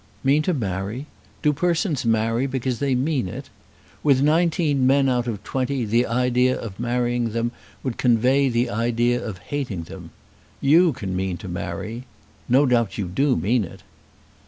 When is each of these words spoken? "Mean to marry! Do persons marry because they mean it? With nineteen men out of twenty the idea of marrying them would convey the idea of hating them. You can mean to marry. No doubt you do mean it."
"Mean 0.23 0.41
to 0.41 0.53
marry! 0.55 1.05
Do 1.43 1.53
persons 1.53 2.05
marry 2.05 2.47
because 2.47 2.79
they 2.79 2.95
mean 2.95 3.27
it? 3.27 3.51
With 4.01 4.23
nineteen 4.23 4.87
men 4.87 5.07
out 5.07 5.27
of 5.27 5.43
twenty 5.43 5.85
the 5.85 6.07
idea 6.07 6.59
of 6.59 6.79
marrying 6.79 7.33
them 7.33 7.51
would 7.83 7.99
convey 7.99 8.49
the 8.49 8.71
idea 8.71 9.23
of 9.23 9.37
hating 9.37 9.83
them. 9.83 10.09
You 10.59 10.91
can 10.93 11.15
mean 11.15 11.37
to 11.37 11.47
marry. 11.47 12.05
No 12.49 12.65
doubt 12.65 12.97
you 12.97 13.07
do 13.07 13.35
mean 13.35 13.63
it." 13.63 13.83